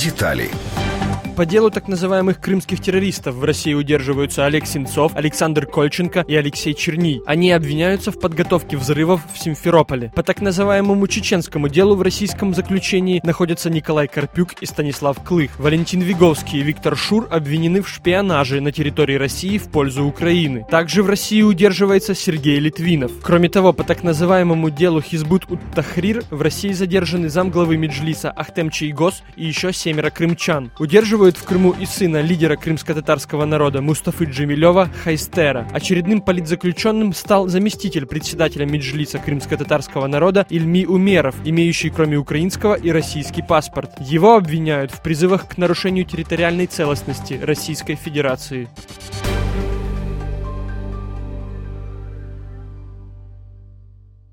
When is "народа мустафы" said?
33.44-34.24